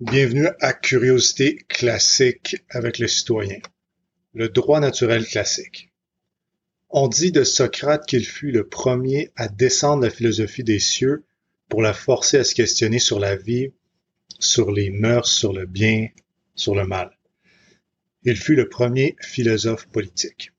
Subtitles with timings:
[0.00, 3.58] Bienvenue à Curiosité classique avec le citoyen.
[4.32, 5.90] Le droit naturel classique.
[6.88, 11.24] On dit de Socrate qu'il fut le premier à descendre la philosophie des cieux
[11.68, 13.72] pour la forcer à se questionner sur la vie,
[14.38, 16.06] sur les mœurs, sur le bien,
[16.54, 17.18] sur le mal.
[18.22, 20.52] Il fut le premier philosophe politique.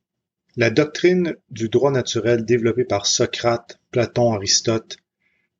[0.58, 4.98] La doctrine du droit naturel développée par Socrate, Platon, Aristote,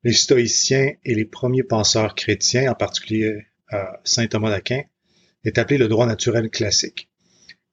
[0.04, 3.46] les stoïciens et les premiers penseurs chrétiens, en particulier
[4.04, 4.82] saint Thomas d'Aquin,
[5.44, 7.08] est appelé le droit naturel classique.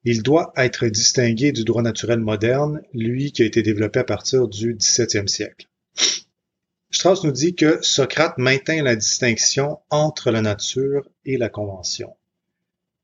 [0.03, 4.48] Il doit être distingué du droit naturel moderne, lui qui a été développé à partir
[4.48, 5.67] du XVIIe siècle.
[6.89, 12.16] Strauss nous dit que Socrate maintint la distinction entre la nature et la convention.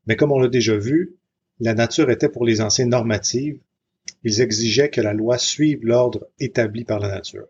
[0.08, 1.18] Mais comme on l'a déjà vu,
[1.60, 3.60] la nature était pour les anciens normative,
[4.24, 7.48] ils exigeaient que la loi suive l'ordre établi par la nature.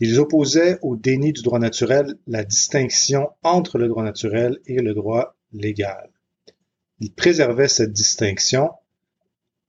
[0.00, 4.94] Ils opposaient au déni du droit naturel la distinction entre le droit naturel et le
[4.94, 6.10] droit légal.
[7.00, 8.70] Ils préservaient cette distinction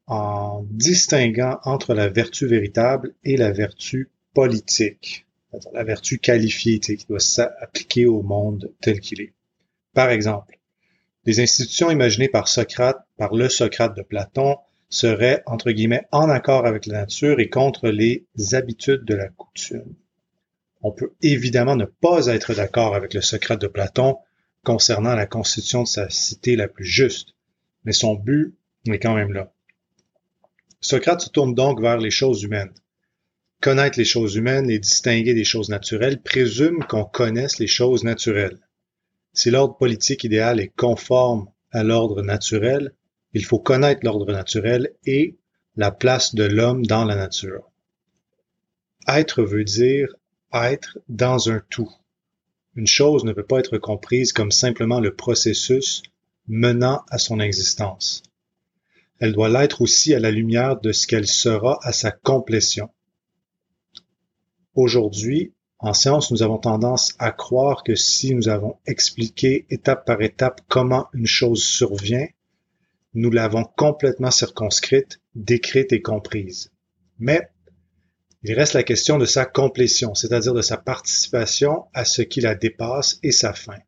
[0.05, 5.25] en distinguant entre la vertu véritable et la vertu politique,
[5.73, 9.33] la vertu qualifiée qui doit s'appliquer au monde tel qu'il est.
[9.93, 10.59] Par exemple,
[11.25, 14.57] les institutions imaginées par Socrate, par le Socrate de Platon,
[14.89, 19.95] seraient, entre guillemets, en accord avec la nature et contre les habitudes de la coutume.
[20.81, 24.17] On peut évidemment ne pas être d'accord avec le Socrate de Platon
[24.63, 27.35] concernant la constitution de sa cité la plus juste,
[27.83, 28.55] mais son but
[28.85, 29.53] est quand même là.
[30.81, 32.73] Socrate se tourne donc vers les choses humaines.
[33.61, 38.59] Connaître les choses humaines et distinguer des choses naturelles présume qu'on connaisse les choses naturelles.
[39.33, 42.93] Si l'ordre politique idéal est conforme à l'ordre naturel,
[43.33, 45.37] il faut connaître l'ordre naturel et
[45.75, 47.69] la place de l'homme dans la nature.
[49.07, 50.15] Être veut dire
[50.53, 51.91] être dans un tout.
[52.75, 56.03] Une chose ne peut pas être comprise comme simplement le processus
[56.47, 58.23] menant à son existence.
[59.19, 62.89] Elle doit l'être aussi à la lumière de ce qu'elle sera à sa complétion.
[64.75, 70.21] Aujourd'hui, en science, nous avons tendance à croire que si nous avons expliqué étape par
[70.21, 72.27] étape comment une chose survient,
[73.13, 76.71] nous l'avons complètement circonscrite, décrite et comprise.
[77.17, 77.49] Mais
[78.43, 82.55] il reste la question de sa complétion, c'est-à-dire de sa participation à ce qui la
[82.55, 83.79] dépasse et sa fin.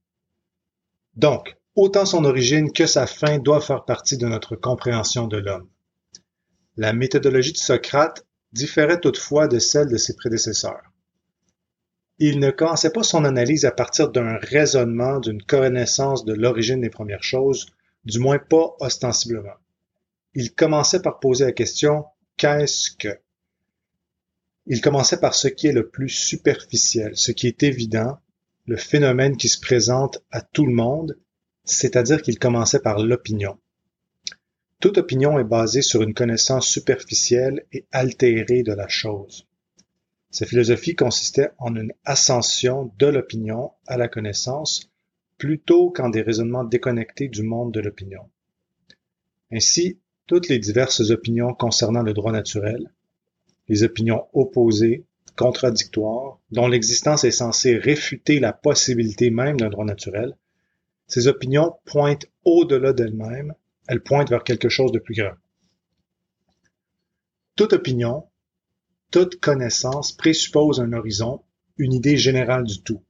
[1.15, 5.69] Donc, autant son origine que sa fin doivent faire partie de notre compréhension de l'homme.
[6.75, 10.81] La méthodologie de Socrate différait toutefois de celle de ses prédécesseurs.
[12.19, 16.89] Il ne commençait pas son analyse à partir d'un raisonnement, d'une connaissance de l'origine des
[16.89, 17.67] premières choses,
[18.03, 19.55] du moins pas ostensiblement.
[20.33, 22.05] Il commençait par poser la question
[22.37, 23.17] qu'est-ce que
[24.67, 28.19] il commençait par ce qui est le plus superficiel, ce qui est évident,
[28.65, 31.17] le phénomène qui se présente à tout le monde,
[31.63, 33.57] c'est-à-dire qu'il commençait par l'opinion.
[34.79, 39.47] Toute opinion est basée sur une connaissance superficielle et altérée de la chose.
[40.31, 44.89] Sa philosophie consistait en une ascension de l'opinion à la connaissance
[45.37, 48.29] plutôt qu'en des raisonnements déconnectés du monde de l'opinion.
[49.51, 52.91] Ainsi, toutes les diverses opinions concernant le droit naturel,
[53.71, 55.05] les opinions opposées,
[55.37, 60.35] contradictoires, dont l'existence est censée réfuter la possibilité même d'un droit naturel,
[61.07, 63.53] ces opinions pointent au-delà d'elles-mêmes,
[63.87, 65.35] elles pointent vers quelque chose de plus grand.
[67.55, 68.25] Toute opinion,
[69.09, 71.41] toute connaissance présuppose un horizon,
[71.77, 73.01] une idée générale du tout.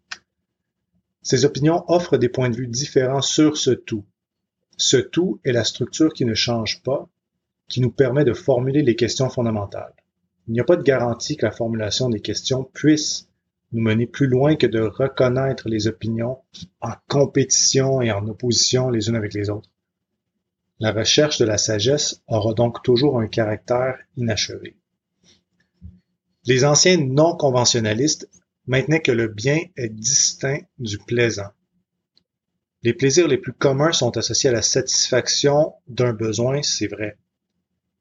[1.24, 4.06] Ces opinions offrent des points de vue différents sur ce tout.
[4.78, 7.10] Ce tout est la structure qui ne change pas,
[7.68, 9.96] qui nous permet de formuler les questions fondamentales.
[10.48, 13.28] Il n'y a pas de garantie que la formulation des questions puisse
[13.72, 16.40] nous mener plus loin que de reconnaître les opinions
[16.82, 19.70] en compétition et en opposition les unes avec les autres.
[20.80, 24.76] La recherche de la sagesse aura donc toujours un caractère inachevé.
[26.46, 28.28] Les anciens non-conventionnalistes
[28.66, 31.52] maintenait que le bien est distinct du plaisant.
[32.84, 37.18] Les plaisirs les plus communs sont associés à la satisfaction d'un besoin, c'est vrai.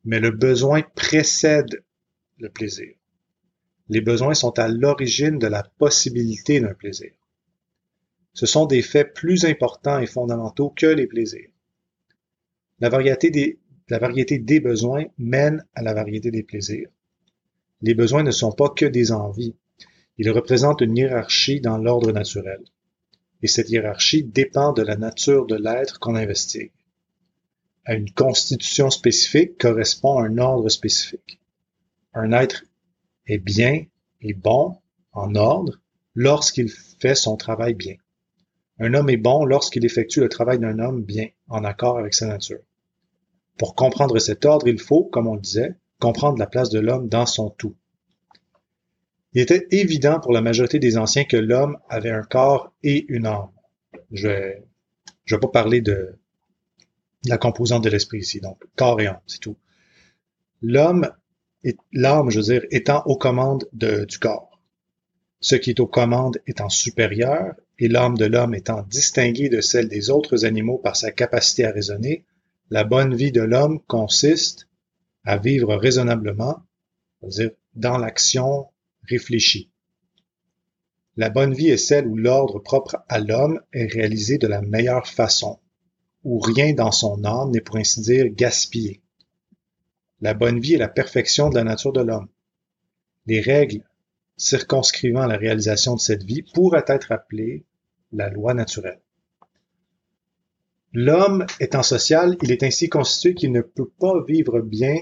[0.05, 1.85] Mais le besoin précède
[2.41, 2.95] le plaisir.
[3.89, 7.13] Les besoins sont à l'origine de la possibilité d'un plaisir.
[8.33, 11.51] Ce sont des faits plus importants et fondamentaux que les plaisirs.
[12.79, 13.59] La variété des,
[13.89, 16.89] la variété des besoins mène à la variété des plaisirs.
[17.83, 19.57] Les besoins ne sont pas que des envies.
[20.19, 22.63] Il représente une hiérarchie dans l'ordre naturel.
[23.43, 26.73] Et cette hiérarchie dépend de la nature de l'être qu'on investigue.
[27.85, 31.40] À une constitution spécifique correspond un ordre spécifique.
[32.15, 32.65] Un être
[33.27, 33.85] est bien
[34.21, 34.77] et bon,
[35.13, 35.79] en ordre,
[36.15, 37.97] lorsqu'il fait son travail bien.
[38.79, 42.27] Un homme est bon lorsqu'il effectue le travail d'un homme bien, en accord avec sa
[42.27, 42.61] nature.
[43.59, 47.09] Pour comprendre cet ordre, il faut, comme on le disait, comprendre la place de l'homme
[47.09, 47.77] dans son tout.
[49.35, 53.27] Il était évident pour la majorité des anciens que l'homme avait un corps et une
[53.27, 53.51] âme.
[54.11, 54.65] Je vais,
[55.29, 56.19] vais pas parler de
[57.27, 59.57] la composante de l'esprit ici, donc corps et âme, c'est tout.
[60.63, 61.13] L'homme,
[61.93, 64.61] l'âme, je veux dire, étant aux commandes de, du corps.
[65.41, 69.89] Ce qui est aux commandes étant supérieur et l'âme de l'homme étant distinguée de celle
[69.89, 72.25] des autres animaux par sa capacité à raisonner,
[72.71, 74.69] la bonne vie de l'homme consiste
[75.25, 76.63] à vivre raisonnablement,
[77.23, 78.69] c'est-à-dire dans l'action
[79.09, 79.71] réfléchie.
[81.17, 85.07] La bonne vie est celle où l'ordre propre à l'homme est réalisé de la meilleure
[85.07, 85.59] façon,
[86.25, 89.00] où rien dans son âme n'est pour ainsi dire gaspillé.
[90.21, 92.29] La bonne vie est la perfection de la nature de l'homme.
[93.27, 93.83] Les règles
[94.37, 97.65] circonscrivant la réalisation de cette vie pourraient être appelées
[98.13, 99.01] la loi naturelle.
[100.93, 104.97] L'homme étant social, il est ainsi constitué qu'il ne peut pas vivre bien,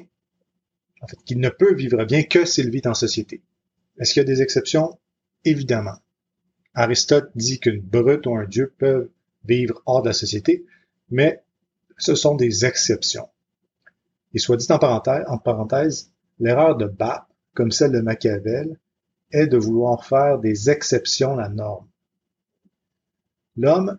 [1.01, 3.43] en fait, qu'il ne peut vivre bien que s'il vit en société.
[3.99, 4.99] Est-ce qu'il y a des exceptions?
[5.45, 5.97] Évidemment.
[6.75, 9.09] Aristote dit qu'une brute ou un dieu peuvent
[9.45, 10.67] vivre hors de la société,
[11.11, 11.43] mais
[11.97, 13.29] ce sont des exceptions.
[14.39, 18.79] Et soit dit en parenthèse, en parenthèse l'erreur de Bap, comme celle de Machiavel,
[19.33, 21.89] est de vouloir faire des exceptions la norme.
[23.57, 23.99] L'homme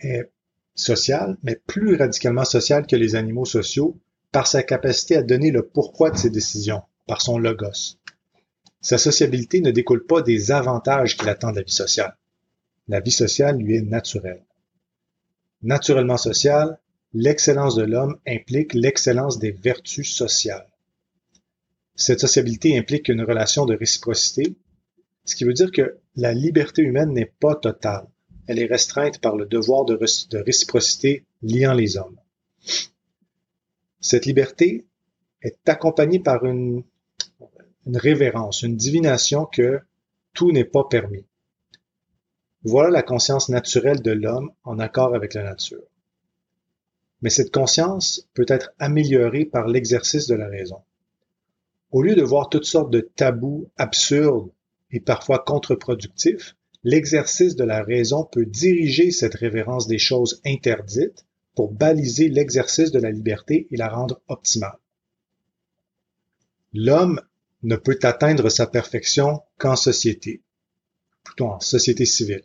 [0.00, 0.32] est
[0.74, 3.96] social, mais plus radicalement social que les animaux sociaux
[4.32, 8.00] par sa capacité à donner le pourquoi de ses décisions, par son logos.
[8.80, 12.16] Sa sociabilité ne découle pas des avantages qu'il attend de la vie sociale.
[12.88, 14.42] La vie sociale lui est naturelle.
[15.62, 16.80] Naturellement sociale,
[17.14, 20.68] l'excellence de l'homme implique l'excellence des vertus sociales.
[21.96, 24.56] Cette sociabilité implique une relation de réciprocité,
[25.24, 28.06] ce qui veut dire que la liberté humaine n'est pas totale
[28.46, 29.98] elle est restreinte par le devoir de,
[30.38, 32.18] réciprocité liant les hommes.
[34.00, 34.86] Cette liberté
[35.42, 36.84] est accompagnée par une,
[37.86, 39.80] révérence, une divination que
[40.32, 41.24] tout n'est pas permis.
[42.62, 45.82] Voilà la conscience naturelle de l'homme en accord avec la nature.
[47.24, 50.78] Mais cette conscience peut être améliorée par l'exercice de la raison.
[51.90, 54.52] Au lieu de voir toutes sortes de tabous absurdes
[54.92, 56.54] et parfois contre-productifs,
[56.84, 61.24] L'exercice de la raison peut diriger cette révérence des choses interdites
[61.54, 64.78] pour baliser l'exercice de la liberté et la rendre optimale.
[66.74, 67.22] L'homme
[67.62, 70.42] ne peut atteindre sa perfection qu'en société,
[71.22, 72.44] plutôt en société civile.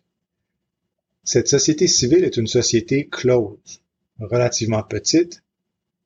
[1.26, 3.82] Cette société civile est une société close,
[4.20, 5.44] relativement petite,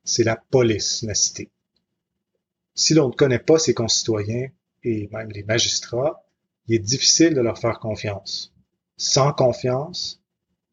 [0.04, 1.50] c'est la police, la cité.
[2.74, 4.48] Si l'on ne connaît pas ses concitoyens
[4.82, 6.24] et même les magistrats,
[6.66, 8.54] il est difficile de leur faire confiance.
[8.96, 10.22] Sans confiance,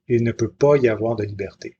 [0.07, 1.77] il ne peut pas y avoir de liberté.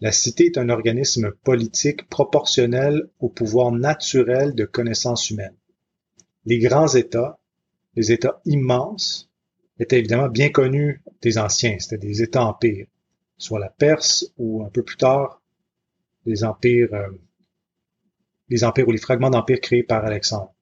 [0.00, 5.54] La cité est un organisme politique proportionnel au pouvoir naturel de connaissance humaine.
[6.44, 7.38] Les grands États,
[7.94, 9.30] les États immenses,
[9.78, 12.86] étaient évidemment bien connus des anciens, c'était des États-empires,
[13.42, 15.42] soit la Perse ou un peu plus tard
[16.26, 17.10] les empires, euh,
[18.48, 20.54] les empires ou les fragments d'empires créés par Alexandre.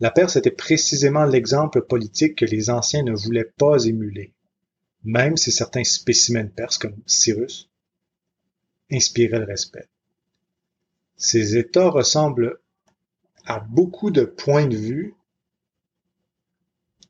[0.00, 4.34] La Perse était précisément l'exemple politique que les anciens ne voulaient pas émuler,
[5.02, 7.70] même si certains spécimens perses comme Cyrus
[8.92, 9.88] inspiraient le respect.
[11.16, 12.60] Ces États ressemblent
[13.46, 15.14] à beaucoup de points de vue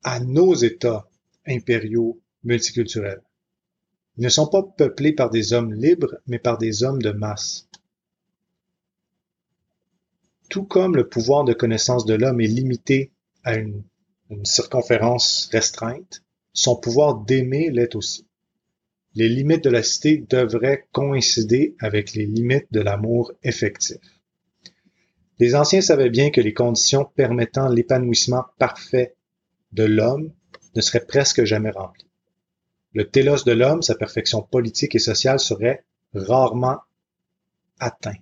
[0.04, 1.11] à nos États
[1.47, 3.23] impériaux multiculturels.
[4.18, 7.68] Ils ne sont pas peuplés par des hommes libres, mais par des hommes de masse.
[10.50, 13.12] Tout comme le pouvoir de connaissance de l'homme est limité
[13.44, 13.84] à une,
[14.42, 16.22] circonférence restreinte,
[16.52, 18.26] son pouvoir d'aimer l'est aussi.
[19.14, 23.98] Les limites de la cité devraient coïncider avec les limites de l'amour effectif.
[25.38, 29.14] Les anciens savaient bien que les conditions permettant l'épanouissement parfait
[29.72, 30.32] de l'homme
[30.75, 32.08] ne seraient presque jamais remplies.
[32.95, 36.78] Le télos de l'homme, sa perfection politique et sociale, serait rarement
[37.78, 38.16] atteint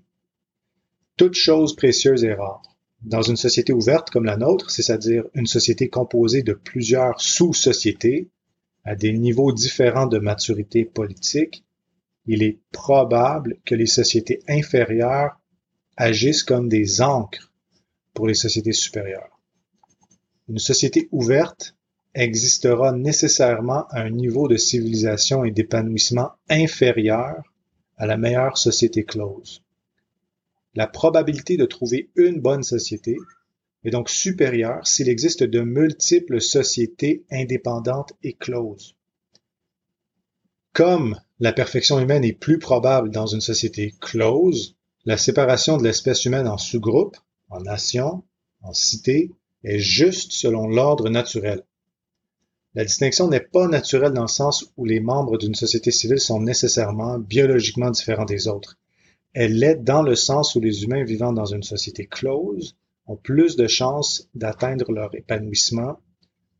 [1.16, 2.62] toute chose précieuse est rare.
[3.02, 8.28] Dans une société ouverte comme la nôtre, c'est-à-dire une société composée de plusieurs sous-sociétés
[8.84, 11.64] à des niveaux différents de maturité politique,
[12.26, 15.40] il est probable que les sociétés inférieures
[15.96, 17.52] agissent comme des ancres
[18.12, 19.40] pour les sociétés supérieures.
[20.48, 21.75] Une société ouverte
[22.22, 27.42] existera nécessairement à un niveau de civilisation et d'épanouissement inférieur
[27.96, 29.62] à la meilleure société close
[30.76, 33.16] la probabilité de trouver une bonne société
[33.84, 38.94] est donc supérieure s'il existe de multiples sociétés indépendantes et closes.
[40.72, 46.24] Comme la perfection humaine est plus probable dans une société close, la séparation de l'espèce
[46.26, 47.16] humaine en sous-groupes,
[47.48, 48.22] en nations,
[48.60, 49.30] en cités,
[49.64, 51.62] est juste selon l'ordre naturel.
[52.76, 56.42] La distinction n'est pas naturelle dans le sens où les membres d'une société civile sont
[56.42, 58.78] nécessairement biologiquement différents des autres.
[59.32, 63.56] Elle l'est dans le sens où les humains vivant dans une société close ont plus
[63.56, 65.98] de chances d'atteindre leur épanouissement,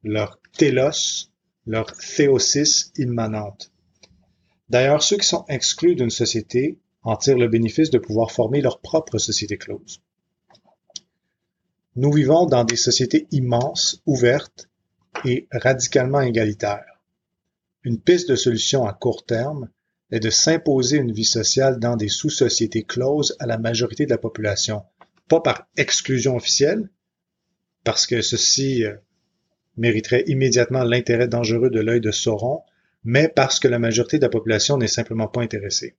[0.04, 1.28] leur télos,
[1.66, 3.70] leur théosis immanente.
[4.70, 8.80] D'ailleurs, ceux qui sont exclus d'une société en tirent le bénéfice de pouvoir former leur
[8.80, 10.00] propre société close.
[11.94, 14.70] Nous vivons dans des sociétés immenses, ouvertes
[15.24, 17.00] et radicalement égalitaires.
[17.84, 19.68] Une piste de solution à court terme
[20.10, 24.18] est de s'imposer une vie sociale dans des sous-sociétés closes à la majorité de la
[24.18, 24.82] population,
[25.28, 26.88] pas par exclusion officielle,
[27.84, 28.94] parce que ceci euh,
[29.76, 32.62] mériterait immédiatement l'intérêt dangereux de l'œil de Sauron,
[33.04, 35.94] mais parce que la majorité de la population n'est simplement pas intéressée.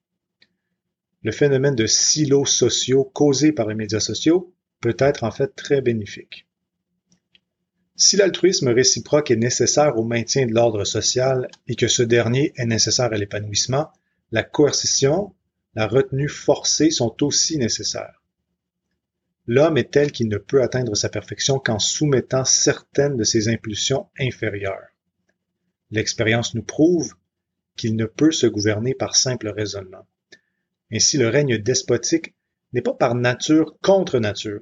[1.24, 5.82] Le phénomène de silos sociaux causé par les médias sociaux peut être en fait très
[5.82, 6.47] bénéfique.
[8.00, 12.68] Si l'altruisme réciproque est nécessaire au maintien de l'ordre social et que ce dernier est
[12.68, 13.92] nécessaire à l'épanouissement,
[14.32, 15.34] la coercition,
[15.74, 18.22] la retenue forcée sont aussi nécessaires.
[19.48, 24.08] L'homme est tel qu'il ne peut atteindre sa perfection qu'en soumettant certaines de ses impulsions
[24.20, 24.94] inférieures.
[25.90, 27.16] L'expérience nous prouve
[27.78, 30.06] qu'il ne peut se gouverner par simple raisonnement.
[30.92, 32.36] Ainsi, le règne despotique
[32.74, 34.62] n'est pas par nature contre nature.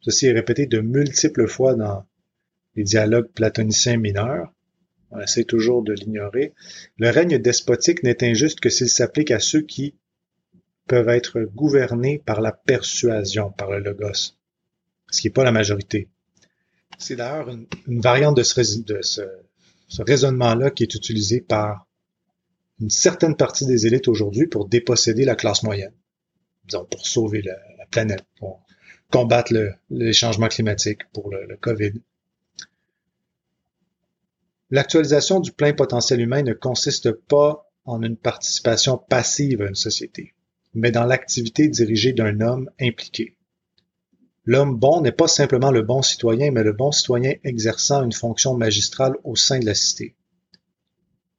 [0.00, 2.04] Ceci est répété de multiples fois dans
[2.76, 4.52] les dialogues platoniciens mineurs.
[5.10, 6.52] On essaie toujours de l'ignorer.
[6.98, 9.94] Le règne despotique n'est injuste que s'il s'applique à ceux qui
[10.86, 14.34] peuvent être gouvernés par la persuasion, par le logos,
[15.10, 16.08] ce qui n'est pas la majorité.
[16.98, 17.66] C'est d'ailleurs une,
[18.00, 19.22] variante de ce,
[19.98, 21.86] raisonnement-là qui est utilisé par
[22.80, 25.94] une certaine partie des élites aujourd'hui pour déposséder la classe moyenne,
[26.66, 27.56] disons pour sauver la,
[27.90, 28.64] planète, pour
[29.10, 29.52] combattre
[29.90, 31.92] les changements climatiques, pour le, le COVID.
[34.70, 40.34] L'actualisation du plein potentiel humain ne consiste pas en une participation passive à une société
[40.76, 43.34] mais dans l'activité dirigée d'un homme impliqué.
[44.44, 48.54] L'homme bon n'est pas simplement le bon citoyen, mais le bon citoyen exerçant une fonction
[48.54, 50.14] magistrale au sein de la cité.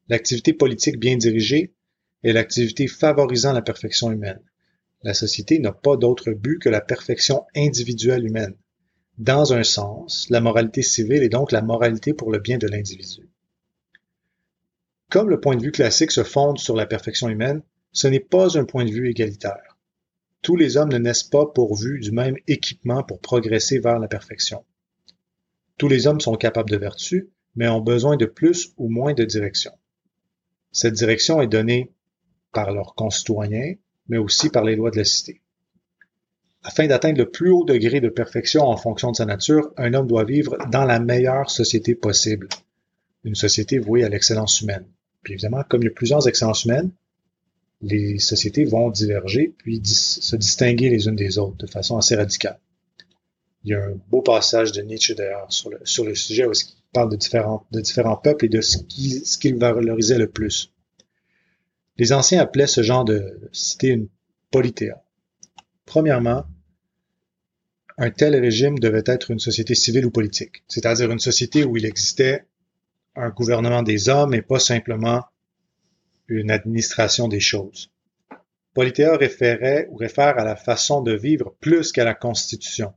[0.09, 1.75] L'activité politique bien dirigée
[2.23, 4.41] est l'activité favorisant la perfection humaine.
[5.03, 8.55] La société n'a pas d'autre but que la perfection individuelle humaine.
[9.17, 13.27] Dans un sens, la moralité civile est donc la moralité pour le bien de l'individu.
[15.09, 18.59] Comme le point de vue classique se fonde sur la perfection humaine, ce n'est pas
[18.59, 19.77] un point de vue égalitaire.
[20.43, 24.63] Tous les hommes ne naissent pas pourvus du même équipement pour progresser vers la perfection.
[25.79, 29.23] Tous les hommes sont capables de vertu, mais ont besoin de plus ou moins de
[29.23, 29.71] direction.
[30.71, 31.91] Cette direction est donnée
[32.51, 33.73] par leurs concitoyens,
[34.09, 35.41] mais aussi par les lois de la cité.
[36.63, 40.07] Afin d'atteindre le plus haut degré de perfection en fonction de sa nature, un homme
[40.07, 42.49] doit vivre dans la meilleure société possible,
[43.23, 44.85] une société vouée à l'excellence humaine.
[45.23, 46.91] Puis évidemment, comme il y a plusieurs excellences humaines,
[47.81, 52.59] les sociétés vont diverger puis se distinguer les unes des autres de façon assez radicale.
[53.63, 57.11] Il y a un beau passage de Nietzsche d'ailleurs sur le, sujet où il parle
[57.11, 60.71] de différents, peuples et de ce qu'il valorisait le plus.
[61.97, 64.07] Les anciens appelaient ce genre de cité une
[64.51, 65.03] politéa.
[65.87, 66.45] Premièrement,
[67.97, 71.85] un tel régime devait être une société civile ou politique, c'est-à-dire une société où il
[71.85, 72.45] existait
[73.15, 75.23] un gouvernement des hommes et pas simplement
[76.27, 77.89] une administration des choses.
[78.73, 82.93] Politéa référait ou réfère à la façon de vivre plus qu'à la constitution.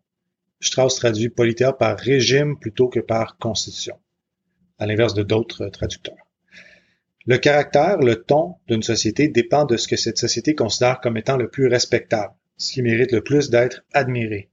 [0.61, 4.01] Strauss traduit Politéa par régime plutôt que par constitution,
[4.81, 6.27] à l'inverse de d'autres traducteurs.
[7.25, 11.37] Le caractère, le ton d'une société dépend de ce que cette société considère comme étant
[11.37, 14.51] le plus respectable, ce qui mérite le plus d'être admiré.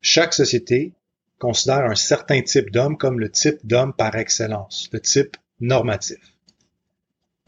[0.00, 0.94] Chaque société
[1.38, 6.18] considère un certain type d'homme comme le type d'homme par excellence, le type normatif.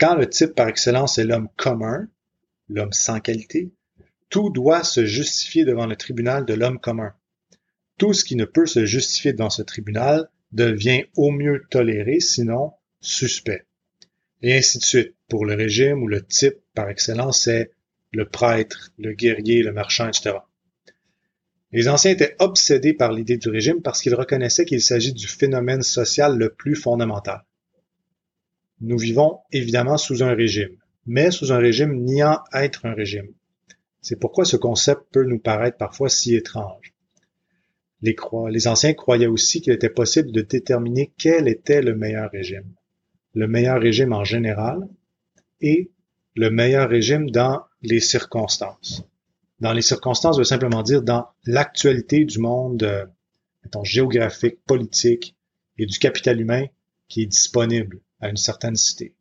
[0.01, 2.09] Quand le type par excellence est l'homme commun,
[2.69, 3.71] l'homme sans qualité,
[4.31, 7.15] tout doit se justifier devant le tribunal de l'homme commun.
[7.97, 12.73] Tout ce qui ne peut se justifier devant ce tribunal devient au mieux toléré, sinon
[13.01, 13.65] suspect.
[14.43, 15.15] Et ainsi de suite.
[15.29, 17.71] Pour le régime où le type par excellence est
[18.15, 20.37] le prêtre, le guerrier, le marchand, etc.
[21.73, 25.83] Les anciens étaient obsédés par l'idée du régime parce qu'ils reconnaissaient qu'il s'agit du phénomène
[25.83, 27.45] social le plus fondamental.
[28.81, 33.29] Nous vivons évidemment sous un régime, mais sous un régime niant être un régime.
[34.01, 36.93] C'est pourquoi ce concept peut nous paraître parfois si étrange.
[38.03, 42.75] Les, anciens croyaient aussi qu'il était possible de déterminer quel était le meilleur régime.
[43.33, 44.87] Le meilleur régime en général,
[45.61, 45.91] et
[46.37, 49.05] le meilleur régime dans les circonstances.
[49.61, 53.07] Dans les circonstances veut simplement dire dans l'actualité du monde euh,
[53.83, 55.37] géographique, politique
[55.79, 56.67] et du capital humain
[57.09, 59.15] qui est disponible à une certaine cité.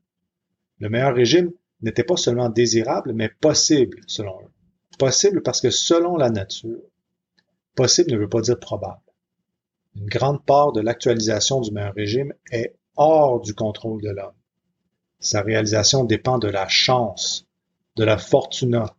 [0.80, 1.52] Le meilleur régime
[1.82, 4.52] n'était pas seulement désirable, mais possible, selon eux.
[4.98, 6.82] Possible parce que selon la nature,
[7.76, 9.02] possible ne veut pas dire probable.
[9.96, 14.36] Une grande part de l'actualisation du meilleur régime est hors du contrôle de l'homme.
[15.20, 17.48] Sa réalisation dépend de la chance,
[17.96, 18.96] de la fortuna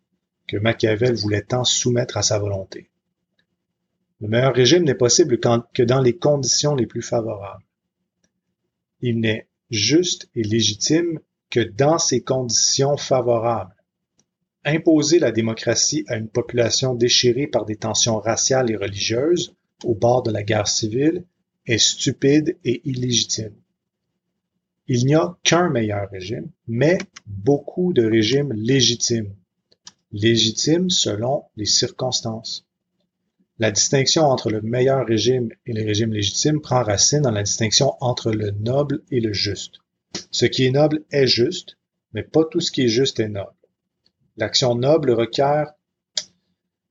[0.47, 2.91] que Machiavel voulait tant soumettre à sa volonté.
[4.21, 7.65] Le meilleur régime n'est possible que dans les conditions les plus favorables.
[9.01, 11.21] Il n'est juste et légitime
[11.51, 13.75] que dans ces conditions favorables.
[14.65, 20.23] Imposer la démocratie à une population déchirée par des tensions raciales et religieuses au bord
[20.23, 21.25] de la guerre civile
[21.67, 23.55] est stupide et illégitime.
[24.87, 29.35] Il n'y a qu'un meilleur régime, mais beaucoup de régimes légitimes.
[30.13, 32.67] Légitimes selon les circonstances.
[33.59, 37.95] La distinction entre le meilleur régime et le régime légitime prend racine dans la distinction
[38.01, 39.79] entre le noble et le juste.
[40.31, 41.79] Ce qui est noble est juste,
[42.13, 43.55] mais pas tout ce qui est juste est noble.
[44.37, 45.73] L'action noble requiert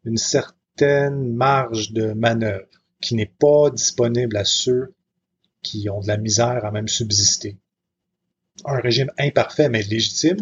[0.03, 2.65] une certaine marge de manœuvre
[3.01, 4.95] qui n'est pas disponible à ceux
[5.61, 7.57] qui ont de la misère à même subsister.
[8.65, 10.37] Un régime imparfait mais légitime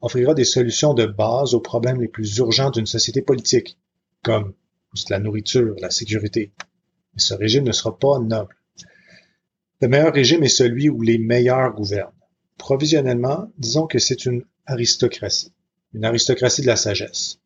[0.00, 3.76] offrira des solutions de base aux problèmes les plus urgents d'une société politique,
[4.22, 4.54] comme
[5.10, 6.52] la nourriture, la sécurité.
[7.14, 8.56] Mais ce régime ne sera pas noble.
[9.80, 12.12] Le meilleur régime est celui où les meilleurs gouvernent.
[12.56, 15.52] Provisionnellement, disons que c'est une aristocratie,
[15.92, 17.40] une aristocratie de la sagesse.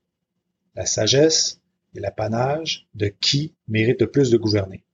[0.77, 1.61] La sagesse
[1.97, 4.85] est l'apanage de qui mérite le plus de gouverner.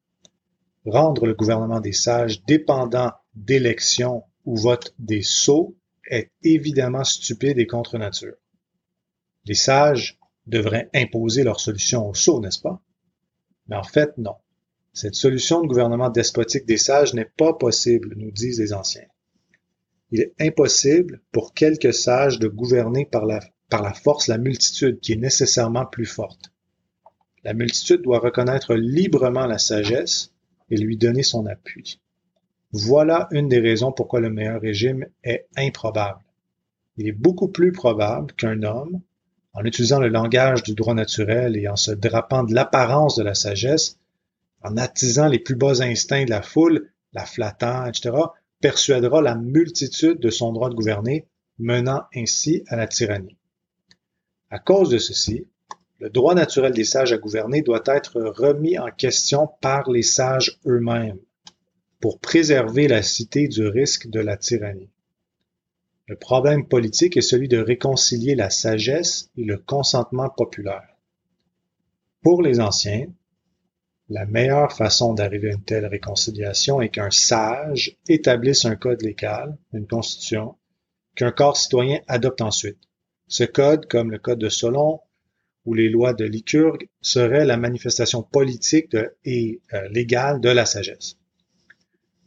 [0.86, 5.76] Rendre le gouvernement des sages dépendant d'élections ou vote des sots
[6.08, 8.36] est évidemment stupide et contre nature.
[9.44, 12.80] Les sages devraient imposer leur solution aux sots, n'est-ce pas?
[13.68, 14.36] Mais en fait, non.
[14.92, 19.06] Cette solution de gouvernement despotique des sages n'est pas possible, nous disent les anciens.
[20.10, 25.00] Il est impossible pour quelques sages de gouverner par la, par la force la multitude
[25.00, 26.52] qui est nécessairement plus forte.
[27.42, 30.32] La multitude doit reconnaître librement la sagesse
[30.70, 32.00] et lui donner son appui.
[32.72, 36.20] Voilà une des raisons pourquoi le meilleur régime est improbable.
[36.96, 39.00] Il est beaucoup plus probable qu'un homme,
[39.52, 43.34] en utilisant le langage du droit naturel et en se drapant de l'apparence de la
[43.34, 43.98] sagesse,
[44.62, 48.16] en attisant les plus bas instincts de la foule, la flattant, etc.,
[48.60, 51.26] persuadera la multitude de son droit de gouverner,
[51.58, 53.36] menant ainsi à la tyrannie.
[54.50, 55.46] À cause de ceci,
[55.98, 60.58] le droit naturel des sages à gouverner doit être remis en question par les sages
[60.66, 61.18] eux-mêmes
[62.06, 64.92] pour préserver la cité du risque de la tyrannie.
[66.06, 70.86] Le problème politique est celui de réconcilier la sagesse et le consentement populaire.
[72.22, 73.08] Pour les anciens,
[74.08, 79.58] la meilleure façon d'arriver à une telle réconciliation est qu'un sage établisse un code légal,
[79.72, 80.54] une constitution,
[81.16, 82.78] qu'un corps citoyen adopte ensuite.
[83.26, 85.00] Ce code, comme le code de Solon
[85.64, 91.16] ou les lois de Lycurgue, serait la manifestation politique et euh, légale de la sagesse.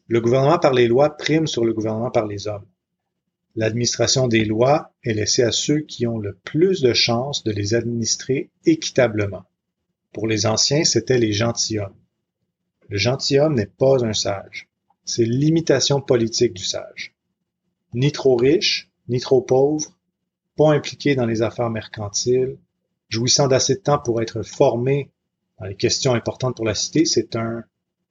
[0.10, 2.65] Le gouvernement par les lois prime sur le gouvernement par les hommes.
[3.56, 7.76] L'administration des lois est laissée à ceux qui ont le plus de chances de les
[7.76, 9.45] administrer équitablement.
[10.12, 11.93] Pour les anciens, c'étaient les gentilshommes.
[12.88, 14.67] Le gentilhomme n'est pas un sage.
[15.06, 17.13] C'est l'imitation politique du sage.
[17.93, 19.95] Ni trop riche, ni trop pauvre,
[20.58, 22.58] pas impliqué dans les affaires mercantiles,
[23.10, 25.12] jouissant d'assez de temps pour être formé
[25.60, 27.63] dans les questions importantes pour la cité, c'est un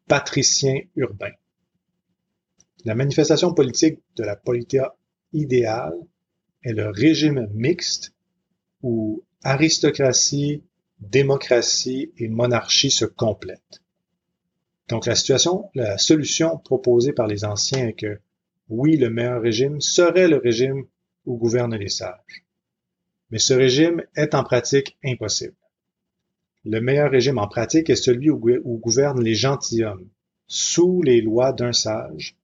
[0.06, 1.32] patricien urbain.
[2.84, 4.94] La manifestation politique de la politia
[5.32, 5.98] idéale
[6.62, 8.12] est le régime mixte
[8.82, 10.62] où aristocratie,
[11.00, 13.82] démocratie et monarchie se complètent.
[14.88, 18.20] Donc la situation, la solution proposée par les anciens est que
[18.68, 20.86] oui, le meilleur régime serait le régime
[21.26, 22.44] où gouvernent les sages.
[23.30, 25.54] Mais ce régime est en pratique impossible.
[26.64, 28.38] Le meilleur régime en pratique est celui où,
[28.78, 30.08] gouvernent les gentilshommes,
[30.46, 32.36] sous les lois d'un sage,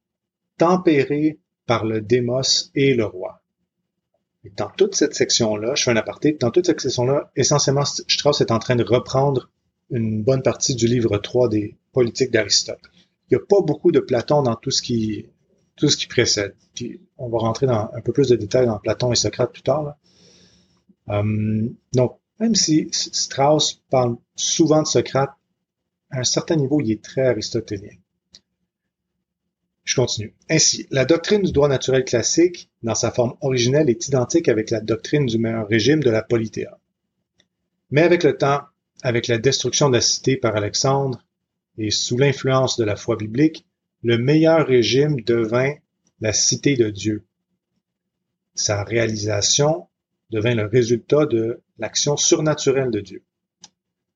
[0.58, 3.44] tempérés par le démos et le roi
[4.56, 8.50] dans toute cette section-là, je fais un aparté, dans toute cette section-là, essentiellement, Strauss est
[8.50, 9.50] en train de reprendre
[9.90, 12.80] une bonne partie du livre 3 des politiques d'Aristote.
[13.30, 15.26] Il n'y a pas beaucoup de Platon dans tout ce qui,
[16.08, 16.54] précède.
[17.16, 19.82] On va rentrer dans un peu plus de détails dans Platon et Socrate plus tard.
[19.82, 19.98] Là.
[21.10, 25.30] Euh, donc, même si Strauss parle souvent de Socrate,
[26.10, 27.96] à un certain niveau, il est très aristotélien.
[29.84, 30.34] Je continue.
[30.48, 34.80] Ainsi, la doctrine du droit naturel classique, dans sa forme originelle, est identique avec la
[34.80, 36.78] doctrine du meilleur régime de la politéa.
[37.90, 38.62] Mais avec le temps,
[39.02, 41.22] avec la destruction de la cité par Alexandre
[41.76, 43.66] et sous l'influence de la foi biblique,
[44.02, 45.74] le meilleur régime devint
[46.20, 47.26] la cité de Dieu.
[48.54, 49.88] Sa réalisation
[50.30, 53.22] devint le résultat de l'action surnaturelle de Dieu.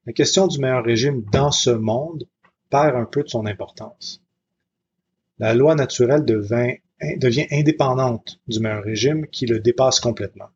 [0.06, 2.26] La question du meilleur régime dans ce monde
[2.70, 4.22] perd un peu de son importance.
[5.38, 10.48] La loi naturelle devient, indépendante du meilleur régime qui le dépasse complètement.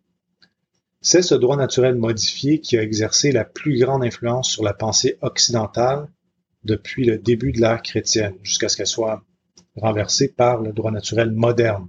[1.00, 5.18] C'est ce droit naturel modifié qui a exercé la plus grande influence sur la pensée
[5.20, 6.08] occidentale
[6.64, 9.24] depuis le début de l'ère chrétienne, jusqu'à ce qu'elle soit
[9.76, 11.88] renversée par le droit naturel moderne.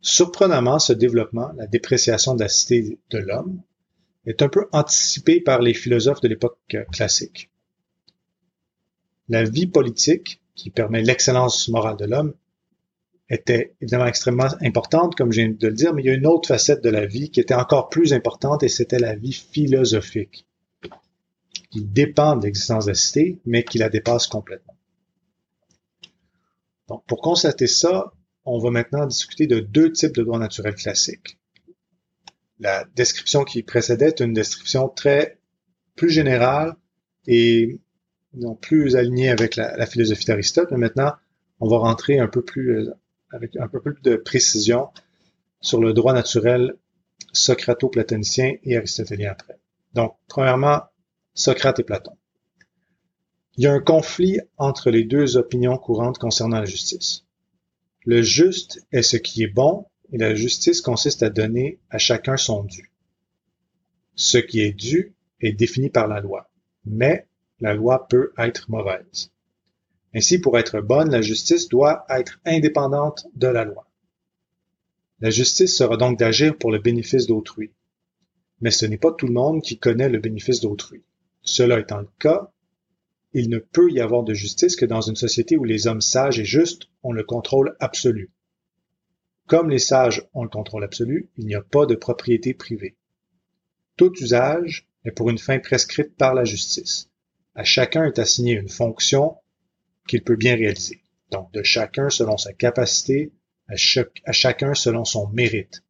[0.00, 3.60] Surprenamment, ce développement, la dépréciation de la cité de l'homme,
[4.24, 6.58] est un peu anticipé par les philosophes de l'époque
[6.90, 7.50] classique.
[9.28, 12.34] La vie politique, qui permet l'excellence morale de l'homme,
[13.30, 16.26] était évidemment extrêmement importante, comme je viens de le dire, mais il y a une
[16.26, 20.46] autre facette de la vie qui était encore plus importante et c'était la vie philosophique,
[21.70, 24.74] qui dépend de l'existence de la cité, mais qui la dépasse complètement.
[26.88, 28.12] Donc, pour constater ça,
[28.44, 31.38] on va maintenant discuter de deux types de droits naturels classiques.
[32.58, 35.38] La description qui précédait est une description très
[35.94, 36.74] plus générale
[37.26, 37.78] et
[38.60, 41.12] plus alignée avec la, la philosophie d'Aristote, mais maintenant,
[41.60, 42.94] on va rentrer un peu plus euh,
[43.32, 44.88] avec un peu plus de précision
[45.60, 46.74] sur le droit naturel
[47.32, 49.58] socrato-platonicien et aristotélien après.
[49.94, 50.82] Donc, premièrement,
[51.34, 52.16] Socrate et Platon.
[53.56, 57.24] Il y a un conflit entre les deux opinions courantes concernant la justice.
[58.04, 62.36] Le juste est ce qui est bon et la justice consiste à donner à chacun
[62.36, 62.90] son dû.
[64.14, 66.50] Ce qui est dû est défini par la loi,
[66.84, 67.26] mais
[67.60, 69.30] la loi peut être mauvaise.
[70.14, 73.86] Ainsi, pour être bonne, la justice doit être indépendante de la loi.
[75.20, 77.70] La justice sera donc d'agir pour le bénéfice d'autrui.
[78.60, 81.02] Mais ce n'est pas tout le monde qui connaît le bénéfice d'autrui.
[81.42, 82.50] Cela étant le cas,
[83.32, 86.40] il ne peut y avoir de justice que dans une société où les hommes sages
[86.40, 88.30] et justes ont le contrôle absolu.
[89.46, 92.96] Comme les sages ont le contrôle absolu, il n'y a pas de propriété privée.
[93.96, 97.09] Tout usage est pour une fin prescrite par la justice.
[97.54, 99.36] À chacun est assigné une fonction
[100.06, 101.02] qu'il peut bien réaliser.
[101.30, 103.32] Donc, de chacun selon sa capacité,
[103.68, 103.74] à,
[104.24, 105.82] à chacun selon son mérite.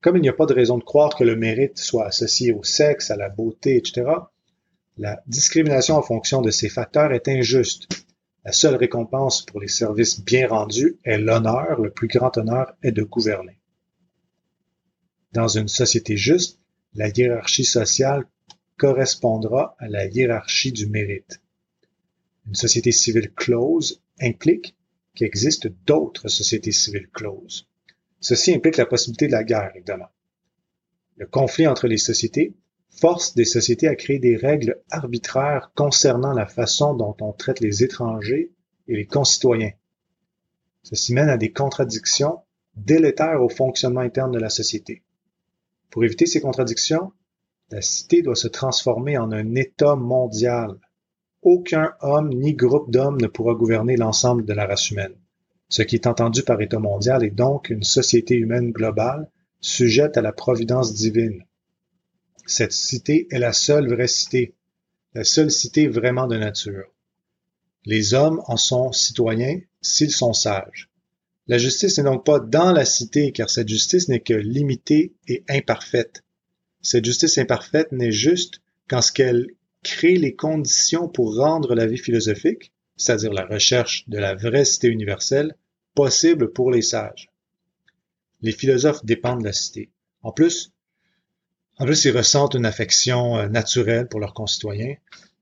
[0.00, 2.62] Comme il n'y a pas de raison de croire que le mérite soit associé au
[2.62, 4.10] sexe, à la beauté, etc.,
[4.96, 7.88] la discrimination en fonction de ces facteurs est injuste.
[8.44, 12.92] La seule récompense pour les services bien rendus est l'honneur, le plus grand honneur est
[12.92, 13.58] de gouverner.
[15.32, 16.58] Dans une société juste,
[16.94, 18.26] la hiérarchie sociale
[18.78, 21.40] correspondra à la hiérarchie du mérite.
[22.46, 24.74] Une société civile close implique
[25.14, 27.68] qu'il existe d'autres sociétés civiles closes.
[28.20, 30.08] Ceci implique la possibilité de la guerre, évidemment.
[31.16, 32.54] Le conflit entre les sociétés
[32.90, 37.84] force des sociétés à créer des règles arbitraires concernant la façon dont on traite les
[37.84, 38.50] étrangers
[38.86, 39.72] et les concitoyens.
[40.82, 42.40] Ceci mène à des contradictions
[42.76, 45.02] délétères au fonctionnement interne de la société.
[45.90, 47.12] Pour éviter ces contradictions,
[47.70, 50.78] la cité doit se transformer en un État mondial
[51.42, 55.14] aucun homme ni groupe d'hommes ne pourra gouverner l'ensemble de la race humaine.
[55.68, 60.22] Ce qui est entendu par État mondial est donc une société humaine globale sujette à
[60.22, 61.44] la providence divine.
[62.46, 64.54] Cette cité est la seule vraie cité,
[65.14, 66.86] la seule cité vraiment de nature.
[67.84, 70.88] Les hommes en sont citoyens s'ils sont sages.
[71.46, 75.44] La justice n'est donc pas dans la cité, car cette justice n'est que limitée et
[75.48, 76.22] imparfaite.
[76.80, 79.46] Cette justice imparfaite n'est juste qu'en ce qu'elle
[79.82, 84.88] crée les conditions pour rendre la vie philosophique, c'est-à-dire la recherche de la vraie cité
[84.88, 85.54] universelle,
[85.94, 87.28] possible pour les sages.
[88.40, 89.90] Les philosophes dépendent de la cité.
[90.22, 90.72] En plus,
[91.78, 94.94] en plus, ils ressentent une affection euh, naturelle pour leurs concitoyens.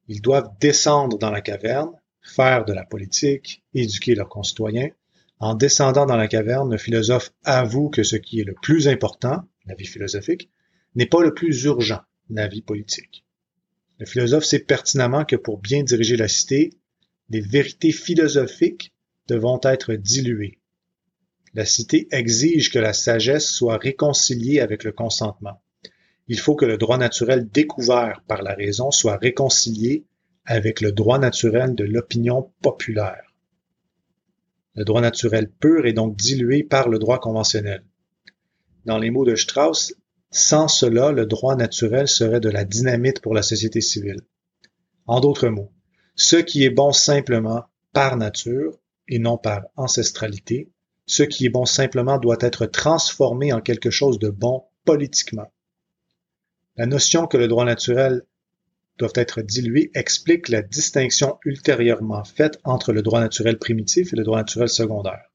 [0.09, 1.90] Ils doivent descendre dans la caverne,
[2.22, 4.90] faire de la politique, éduquer leurs concitoyens.
[5.38, 9.42] En descendant dans la caverne, le philosophe avoue que ce qui est le plus important,
[9.66, 10.51] la vie philosophique,
[10.96, 13.24] n'est pas le plus urgent, la vie politique.
[13.98, 16.72] Le philosophe sait pertinemment que pour bien diriger la cité,
[17.28, 18.92] les vérités philosophiques
[19.28, 20.59] devront être diluées.
[21.54, 25.62] La cité exige que la sagesse soit réconciliée avec le consentement.
[26.28, 30.04] Il faut que le droit naturel découvert par la raison soit réconcilié
[30.44, 33.35] avec le droit naturel de l'opinion populaire.
[34.74, 37.82] Le droit naturel pur est donc dilué par le droit conventionnel.
[38.85, 39.94] Dans les mots de Strauss,
[40.37, 44.20] sans cela, le droit naturel serait de la dynamite pour la société civile.
[45.07, 45.72] En d'autres mots,
[46.14, 50.70] ce qui est bon simplement, par nature, et non par ancestralité,
[51.07, 55.51] ce qui est bon simplement doit être transformé en quelque chose de bon politiquement.
[56.77, 58.22] La notion que le droit naturel
[58.99, 64.25] doit être dilué explique la distinction ultérieurement faite entre le droit naturel primitif et le
[64.25, 65.33] droit naturel secondaire.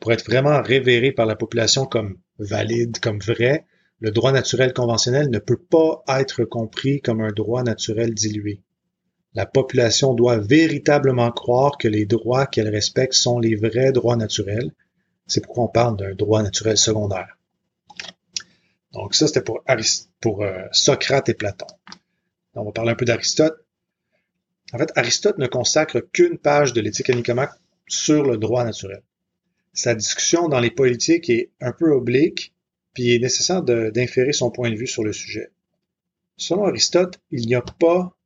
[0.00, 3.66] Pour être vraiment révéré par la population comme valide, comme vrai,
[4.02, 8.60] le droit naturel conventionnel ne peut pas être compris comme un droit naturel dilué.
[9.34, 14.72] La population doit véritablement croire que les droits qu'elle respecte sont les vrais droits naturels.
[15.28, 17.38] C'est pourquoi on parle d'un droit naturel secondaire.
[18.92, 21.68] Donc ça, c'était pour, euh, Socrate et Platon.
[22.54, 23.64] On va parler un peu d'Aristote.
[24.72, 29.04] En fait, Aristote ne consacre qu'une page de l'éthique à sur le droit naturel.
[29.74, 32.52] Sa discussion dans les politiques est un peu oblique
[32.92, 35.50] puis il est nécessaire d'inférer son point de vue sur le sujet.
[36.36, 38.16] Selon Aristote, il n'y a pas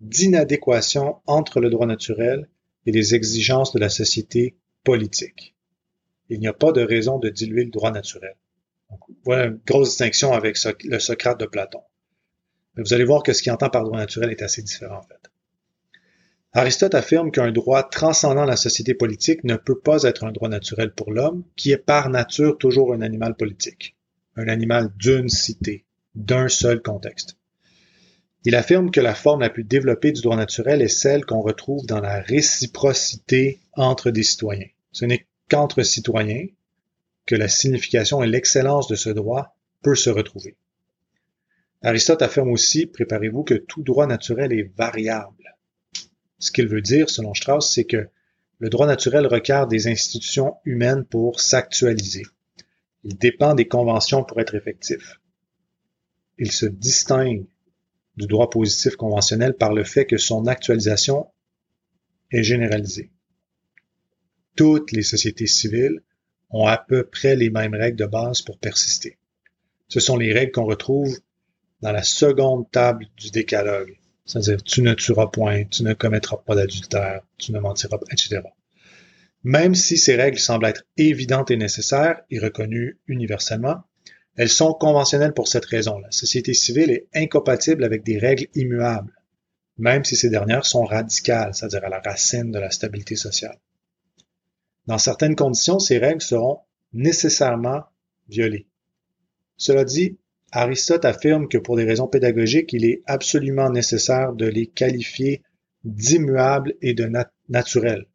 [0.00, 2.48] d'inadéquation entre le droit naturel
[2.86, 5.54] et les exigences de la société politique.
[6.28, 8.34] Il n'y a pas de raison de diluer le droit naturel.
[9.24, 11.82] voilà une grosse distinction avec le Socrate de Platon.
[12.76, 15.02] Mais vous allez voir que ce qu'il entend par droit naturel est assez différent en
[15.02, 15.30] fait.
[16.54, 20.92] Aristote affirme qu'un droit transcendant la société politique ne peut pas être un droit naturel
[20.92, 23.96] pour l'homme, qui est par nature toujours un animal politique
[24.36, 27.36] un animal d'une cité, d'un seul contexte.
[28.44, 31.86] Il affirme que la forme la plus développée du droit naturel est celle qu'on retrouve
[31.86, 34.66] dans la réciprocité entre des citoyens.
[34.90, 36.46] Ce n'est qu'entre citoyens
[37.24, 40.56] que la signification et l'excellence de ce droit peut se retrouver.
[41.82, 45.56] Aristote affirme aussi, préparez-vous, que tout droit naturel est variable.
[46.38, 48.08] Ce qu'il veut dire, selon Strauss, c'est que
[48.58, 52.22] le droit naturel requiert des institutions humaines pour s'actualiser.
[53.04, 55.20] Il dépend des conventions pour être effectif.
[56.38, 57.46] Il se distingue
[58.16, 61.28] du droit positif conventionnel par le fait que son actualisation
[62.30, 63.10] est généralisée.
[64.56, 66.02] Toutes les sociétés civiles
[66.50, 69.18] ont à peu près les mêmes règles de base pour persister.
[69.88, 71.18] Ce sont les règles qu'on retrouve
[71.80, 76.54] dans la seconde table du décalogue, c'est-à-dire tu ne tueras point, tu ne commettras pas
[76.54, 78.42] d'adultère, tu ne mentiras pas, etc.
[79.44, 83.82] Même si ces règles semblent être évidentes et nécessaires et reconnues universellement,
[84.36, 85.98] elles sont conventionnelles pour cette raison.
[85.98, 89.12] La société civile est incompatible avec des règles immuables,
[89.78, 93.58] même si ces dernières sont radicales, c'est-à-dire à la racine de la stabilité sociale.
[94.86, 96.60] Dans certaines conditions, ces règles seront
[96.92, 97.84] nécessairement
[98.28, 98.66] violées.
[99.56, 100.18] Cela dit,
[100.50, 105.42] Aristote affirme que pour des raisons pédagogiques, il est absolument nécessaire de les qualifier
[105.84, 107.10] d'immuables et de
[107.48, 108.06] naturels.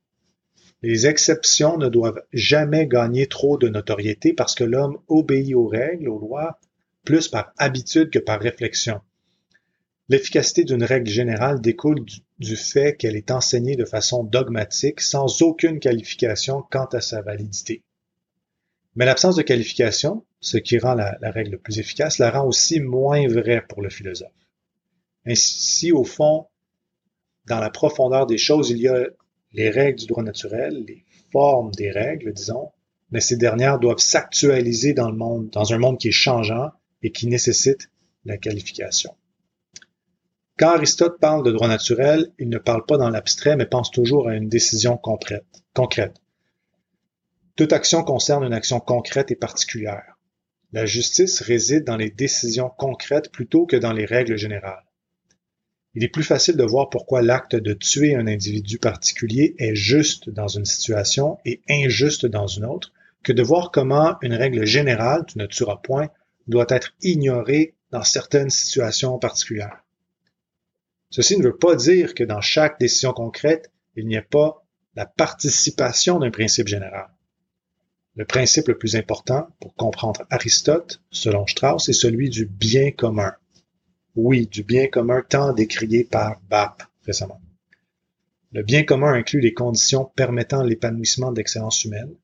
[0.83, 6.07] Les exceptions ne doivent jamais gagner trop de notoriété parce que l'homme obéit aux règles,
[6.07, 6.59] aux lois,
[7.03, 9.01] plus par habitude que par réflexion.
[10.09, 12.05] L'efficacité d'une règle générale découle
[12.37, 17.83] du, fait qu'elle est enseignée de façon dogmatique sans aucune qualification quant à sa validité.
[18.95, 23.27] Mais l'absence de qualification, ce qui rend la, règle plus efficace, la rend aussi moins
[23.27, 24.31] vraie pour le philosophe.
[25.25, 26.47] Ainsi, au fond,
[27.45, 29.07] dans la profondeur des choses, il y a
[29.53, 32.71] les règles du droit naturel, les formes des règles, disons,
[33.11, 36.71] mais ces dernières doivent s'actualiser dans le monde, dans un monde qui est changeant
[37.03, 37.89] et qui nécessite
[38.25, 39.15] la qualification.
[40.57, 44.27] Quand Aristote parle de droit naturel, il ne parle pas dans l'abstrait, mais pense toujours
[44.27, 45.45] à une décision concrète.
[47.55, 50.17] Toute action concerne une action concrète et particulière.
[50.73, 54.86] La justice réside dans les décisions concrètes plutôt que dans les règles générales.
[55.97, 60.29] Il est plus facile de voir pourquoi l'acte de tuer un individu particulier est juste
[60.29, 65.25] dans une situation et injuste dans une autre, que de voir comment une règle générale,
[65.27, 66.09] tu ne tueras point,
[66.47, 69.83] doit être ignorée dans certaines situations particulières.
[71.09, 74.63] Ceci ne veut pas dire que dans chaque décision concrète, il n'y ait pas
[74.95, 77.07] la participation d'un principe général.
[78.15, 83.33] Le principe le plus important pour comprendre Aristote, selon Strauss, est celui du bien commun
[84.17, 87.39] oui, du bien commun tant décrié par BAP récemment.
[88.51, 92.15] Le bien commun inclut les conditions permettant l'épanouissement d'excellence humaine,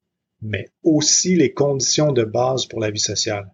[0.42, 3.52] mais aussi les conditions de base pour la vie sociale.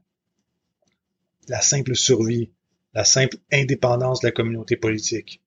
[1.49, 2.49] La simple survie,
[2.93, 5.41] la simple indépendance de la communauté politique.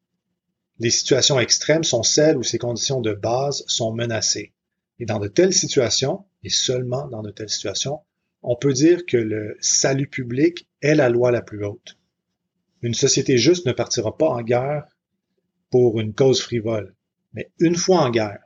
[0.79, 4.53] Les situations extrêmes sont celles où ces conditions de base sont menacées.
[4.99, 8.01] Et dans de telles situations, et seulement dans de telles situations,
[8.43, 11.97] on peut dire que le salut public est la loi la plus haute.
[12.83, 14.85] Une société juste ne partira pas en guerre
[15.71, 16.95] pour une cause frivole.
[17.33, 18.45] Mais une fois en guerre,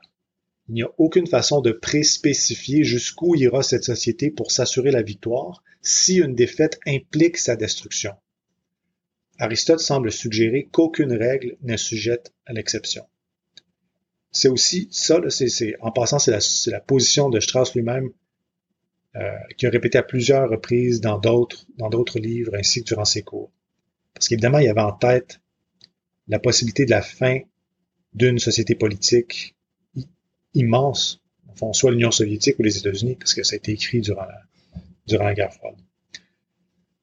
[0.69, 5.63] il n'y a aucune façon de préspécifier jusqu'où ira cette société pour s'assurer la victoire
[5.81, 8.13] si une défaite implique sa destruction.
[9.39, 13.05] Aristote semble suggérer qu'aucune règle n'est sujette à l'exception.
[14.31, 18.09] C'est aussi ça, c'est, en passant, c'est la, position de Strauss lui-même
[19.15, 23.51] euh, qui a répété à plusieurs reprises dans d'autres livres ainsi que durant ses cours.
[24.17, 25.41] Parce qu'évidemment, il avait en tête
[26.27, 27.39] la possibilité de la fin
[28.13, 29.55] d'une société politique
[30.55, 31.21] immense,
[31.55, 34.41] fond, soit l'Union soviétique ou les États-Unis, parce que ça a été écrit durant la,
[35.05, 35.75] durant la guerre froide.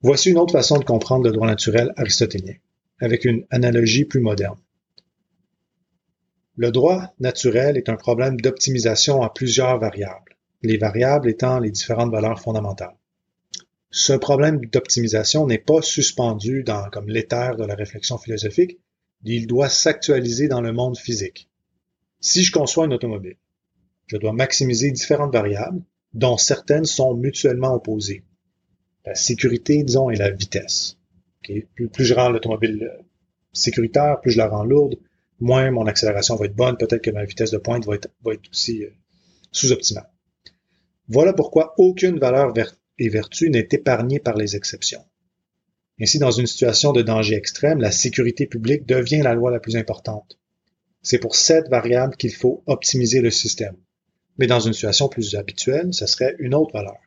[0.03, 2.55] Voici une autre façon de comprendre le droit naturel aristotélien,
[2.99, 4.59] avec une analogie plus moderne.
[6.57, 12.11] Le droit naturel est un problème d'optimisation à plusieurs variables, les variables étant les différentes
[12.11, 12.97] valeurs fondamentales.
[13.97, 18.81] Ce problème d'optimisation n'est pas suspendu dans, comme l'éther de la réflexion philosophique,
[19.23, 21.49] il doit s'actualiser dans le monde physique.
[22.19, 23.37] Si je conçois une automobile,
[24.09, 25.81] je dois maximiser différentes variables,
[26.13, 28.25] dont certaines sont mutuellement opposées.
[29.05, 30.99] La sécurité, disons, et la vitesse.
[31.45, 32.91] Plus, plus, je rends l'automobile
[33.53, 34.97] sécuritaire, plus je la rends lourde,
[35.39, 38.33] moins mon accélération va être bonne, peut-être que ma vitesse de pointe va être, va
[38.33, 38.91] être aussi euh,
[39.53, 40.11] sous-optimale.
[41.07, 42.53] Voilà pourquoi aucune valeur
[42.99, 45.05] et vertu n'est épargnée par les exceptions.
[46.01, 49.77] Ainsi, dans une situation de danger extrême, la sécurité publique devient la loi la plus
[49.77, 50.39] importante.
[51.03, 53.77] C'est pour cette variable qu'il faut optimiser le système.
[54.39, 56.99] Mais dans une situation plus habituelle, ce serait une autre valeur.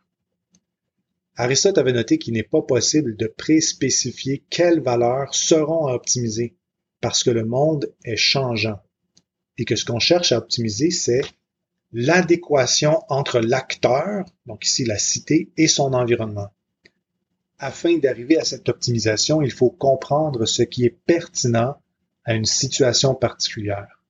[1.36, 6.56] Aristote avait noté qu'il n'est pas possible de préspécifier quelles valeurs seront à optimiser
[7.02, 8.80] parce que le monde est changeant
[9.58, 11.22] et que ce qu'on cherche à optimiser, c'est
[11.92, 16.50] l'adéquation entre l'acteur, donc ici la cité, et son environnement.
[17.60, 21.78] Afin d'arriver à cette optimisation, il faut comprendre ce qui est pertinent
[22.26, 24.04] à une situation particulière.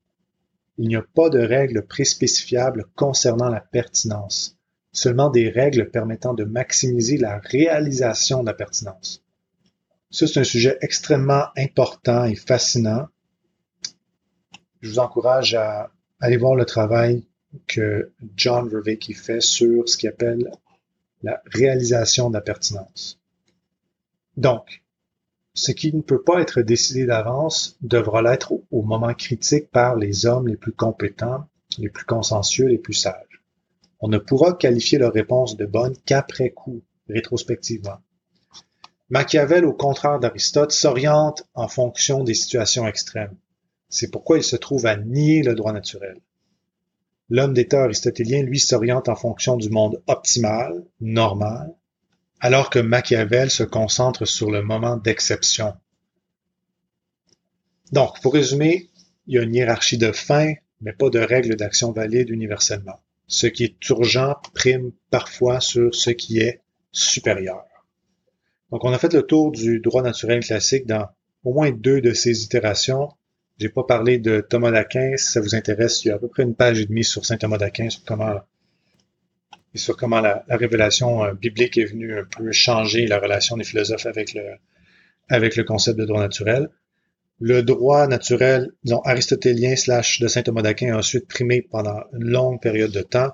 [0.77, 4.57] Il n'y a pas de règles préspécifiables concernant la pertinence,
[4.91, 9.23] seulement des règles permettant de maximiser la réalisation de la pertinence.
[10.11, 13.07] Ça, c'est un sujet extrêmement important et fascinant.
[14.81, 17.25] Je vous encourage à aller voir le travail
[17.67, 20.51] que John Verveek fait sur ce qu'il appelle
[21.23, 23.19] la réalisation de la pertinence.
[24.35, 24.83] Donc,
[25.53, 30.27] ce qui ne peut pas être décidé d'avance devra l'être au moment critique par les
[30.27, 31.47] hommes les plus compétents,
[31.79, 33.41] les plus consensueux, les plus sages.
[33.99, 37.97] On ne pourra qualifier leur réponse de bonne qu'après coup, rétrospectivement.
[39.09, 43.35] Machiavel, au contraire d'Aristote, s'oriente en fonction des situations extrêmes.
[43.89, 46.19] C'est pourquoi il se trouve à nier le droit naturel.
[47.29, 51.73] L'homme d'État aristotélien, lui, s'oriente en fonction du monde optimal, normal,
[52.39, 55.73] alors que Machiavel se concentre sur le moment d'exception.
[57.91, 58.89] Donc, pour résumer,
[59.27, 62.99] il y a une hiérarchie de fin, mais pas de règles d'action valide universellement.
[63.27, 66.61] Ce qui est urgent prime parfois sur ce qui est
[66.91, 67.65] supérieur.
[68.71, 71.07] Donc, on a fait le tour du droit naturel classique dans
[71.43, 73.09] au moins deux de ces itérations.
[73.59, 75.17] J'ai pas parlé de Thomas d'Aquin.
[75.17, 77.25] Si ça vous intéresse, il y a à peu près une page et demie sur
[77.25, 78.39] Saint Thomas d'Aquin sur comment
[79.73, 83.63] et sur comment la, révélation euh, biblique est venue un peu changer la relation des
[83.63, 84.43] philosophes avec le,
[85.29, 86.69] avec le concept de droit naturel.
[87.39, 92.29] Le droit naturel, disons, aristotélien slash de saint Thomas d'Aquin a ensuite primé pendant une
[92.29, 93.31] longue période de temps,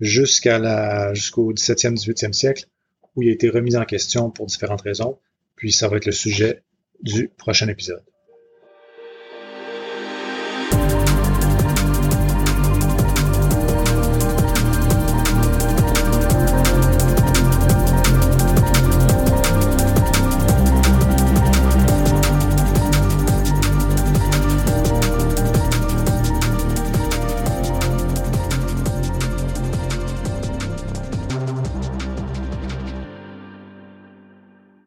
[0.00, 2.66] jusqu'à la, jusqu'au 17e, 18e siècle,
[3.16, 5.18] où il a été remis en question pour différentes raisons.
[5.56, 6.62] Puis ça va être le sujet
[7.02, 8.02] du prochain épisode.